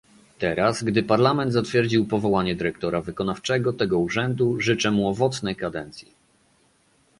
[0.39, 6.11] Teraz, gdy Parlament zatwierdził powołanie dyrektora wykonawczego tego urzędu, życzę mu owocnej kadencji